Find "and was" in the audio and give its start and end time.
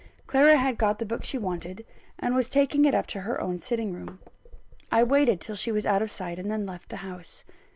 2.17-2.49